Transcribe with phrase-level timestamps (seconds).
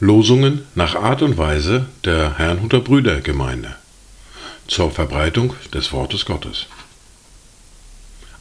[0.00, 3.76] Losungen nach Art und Weise der Herrnhuter Brüdergemeinde
[4.66, 6.66] zur Verbreitung des Wortes Gottes.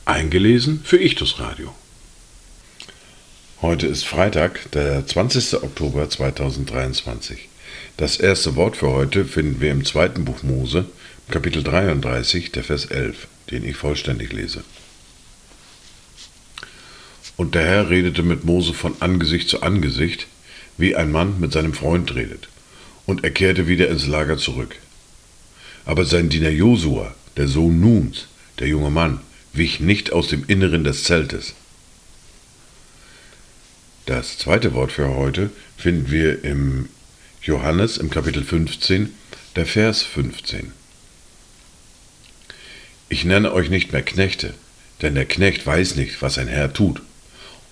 [0.05, 1.75] Eingelesen für Ichtus Radio.
[3.61, 5.64] Heute ist Freitag, der 20.
[5.64, 7.50] Oktober 2023.
[7.98, 10.86] Das erste Wort für heute finden wir im zweiten Buch Mose,
[11.29, 14.64] Kapitel 33, der Vers 11, den ich vollständig lese.
[17.37, 20.27] Und der Herr redete mit Mose von Angesicht zu Angesicht,
[20.77, 22.50] wie ein Mann mit seinem Freund redet,
[23.05, 24.75] und er kehrte wieder ins Lager zurück.
[25.86, 28.27] Aber sein Diener Josua, der Sohn Nuns,
[28.60, 29.21] der junge Mann,
[29.54, 31.54] wich nicht aus dem Inneren des Zeltes.
[34.08, 36.89] Das zweite Wort für heute finden wir im
[37.41, 39.13] Johannes im Kapitel 15,
[39.55, 40.72] der Vers 15.
[43.09, 44.53] Ich nenne euch nicht mehr Knechte,
[45.02, 47.02] denn der Knecht weiß nicht, was sein Herr tut.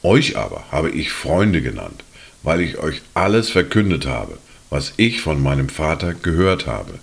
[0.05, 2.03] Euch aber habe ich Freunde genannt,
[2.43, 4.37] weil ich euch alles verkündet habe,
[4.69, 6.99] was ich von meinem Vater gehört habe.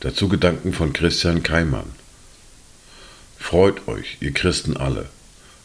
[0.00, 1.92] Dazu Gedanken von Christian Keimann.
[3.38, 5.10] Freut euch, ihr Christen alle.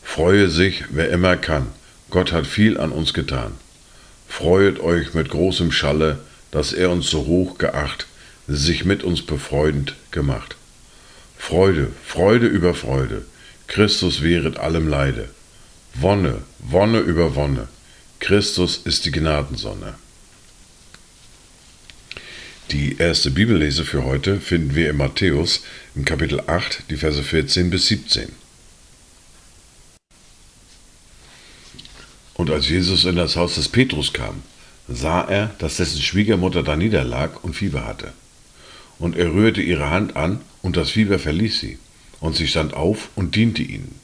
[0.03, 1.67] Freue sich, wer immer kann.
[2.09, 3.53] Gott hat viel an uns getan.
[4.27, 6.19] Freuet euch mit großem Schalle,
[6.51, 8.05] dass er uns so hoch geacht,
[8.49, 10.57] sich mit uns befreundend gemacht.
[11.37, 13.23] Freude, Freude über Freude.
[13.71, 15.29] Christus wehret allem Leide.
[15.93, 17.69] Wonne, Wonne über Wonne.
[18.19, 19.95] Christus ist die Gnadensonne.
[22.71, 25.61] Die erste Bibellese für heute finden wir in Matthäus
[25.95, 28.33] im Kapitel 8, die Verse 14 bis 17.
[32.33, 34.43] Und als Jesus in das Haus des Petrus kam,
[34.89, 38.11] sah er, dass dessen Schwiegermutter da niederlag und Fieber hatte.
[38.99, 41.79] Und er rührte ihre Hand an, und das Fieber verließ sie,
[42.21, 43.99] und sie stand auf und diente ihnen.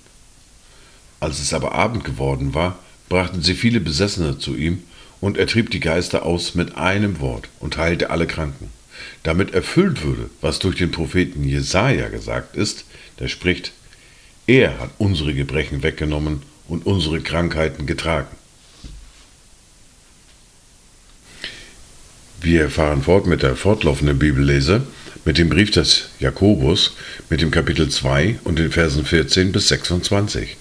[1.22, 4.84] Als es aber Abend geworden war, brachten sie viele Besessene zu ihm,
[5.20, 8.70] und er trieb die Geister aus mit einem Wort und heilte alle Kranken,
[9.24, 12.86] damit erfüllt würde, was durch den Propheten Jesaja gesagt ist,
[13.20, 13.72] der spricht:
[14.46, 18.36] Er hat unsere Gebrechen weggenommen und unsere Krankheiten getragen.
[22.40, 24.86] Wir fahren fort mit der fortlaufenden Bibellese,
[25.26, 26.96] mit dem Brief des Jakobus,
[27.30, 30.56] mit dem Kapitel 2 und den Versen 14 bis 26.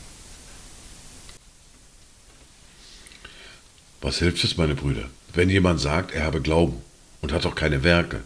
[4.00, 5.04] Was hilft es, meine Brüder,
[5.34, 6.78] wenn jemand sagt, er habe Glauben
[7.20, 8.22] und hat doch keine Werke?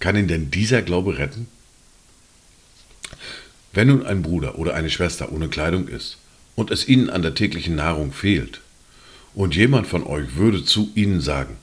[0.00, 1.48] Kann ihn denn dieser Glaube retten?
[3.74, 6.16] Wenn nun ein Bruder oder eine Schwester ohne Kleidung ist
[6.56, 8.60] und es ihnen an der täglichen Nahrung fehlt,
[9.34, 11.56] und jemand von euch würde zu ihnen sagen,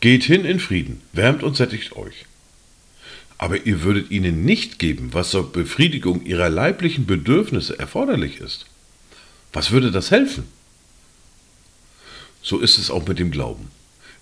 [0.00, 2.24] Geht hin in Frieden, wärmt und sättigt euch.
[3.36, 8.66] Aber ihr würdet ihnen nicht geben, was zur Befriedigung ihrer leiblichen Bedürfnisse erforderlich ist.
[9.52, 10.44] Was würde das helfen?
[12.42, 13.70] So ist es auch mit dem Glauben.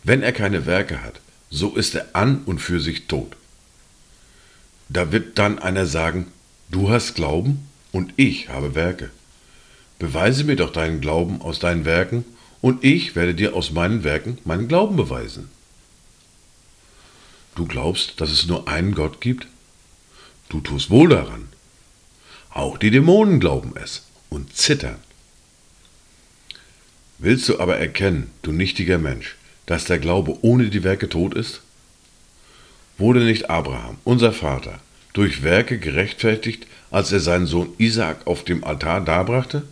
[0.05, 1.21] Wenn er keine Werke hat,
[1.51, 3.37] so ist er an und für sich tot.
[4.89, 6.27] Da wird dann einer sagen,
[6.71, 9.11] du hast Glauben und ich habe Werke.
[9.99, 12.25] Beweise mir doch deinen Glauben aus deinen Werken,
[12.61, 15.49] und ich werde dir aus meinen Werken meinen Glauben beweisen.
[17.55, 19.47] Du glaubst, dass es nur einen Gott gibt?
[20.49, 21.49] Du tust wohl daran.
[22.51, 24.99] Auch die Dämonen glauben es und zittern.
[27.19, 31.63] Willst du aber erkennen, du nichtiger Mensch, dass der Glaube ohne die Werke tot ist?
[32.99, 34.81] Wurde nicht Abraham, unser Vater,
[35.13, 39.63] durch Werke gerechtfertigt, als er seinen Sohn Isaak auf dem Altar darbrachte?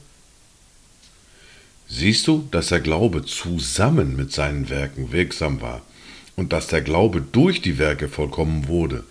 [1.89, 5.83] Siehst du, dass der Glaube zusammen mit seinen Werken wirksam war
[6.37, 9.05] und dass der Glaube durch die Werke vollkommen wurde?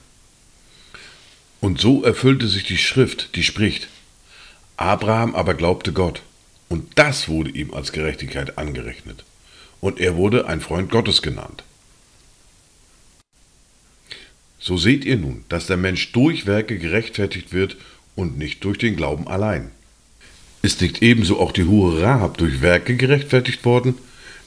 [1.62, 3.88] Und so erfüllte sich die Schrift, die spricht,
[4.76, 6.22] Abraham aber glaubte Gott
[6.68, 9.24] und das wurde ihm als Gerechtigkeit angerechnet.
[9.80, 11.64] Und er wurde ein Freund Gottes genannt.
[14.60, 17.76] So seht ihr nun, dass der Mensch durch Werke gerechtfertigt wird
[18.16, 19.72] und nicht durch den Glauben allein.
[20.64, 23.96] Ist nicht ebenso auch die hohe Rahab durch Werke gerechtfertigt worden,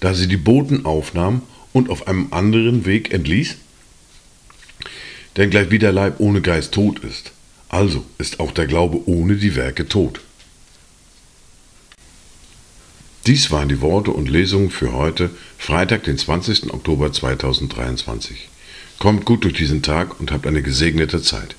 [0.00, 1.42] da sie die Boten aufnahm
[1.74, 3.56] und auf einem anderen Weg entließ?
[5.36, 7.32] Denn gleich wie der Leib ohne Geist tot ist,
[7.68, 10.22] also ist auch der Glaube ohne die Werke tot.
[13.26, 16.72] Dies waren die Worte und Lesungen für heute, Freitag, den 20.
[16.72, 18.48] Oktober 2023.
[18.98, 21.56] Kommt gut durch diesen Tag und habt eine gesegnete Zeit.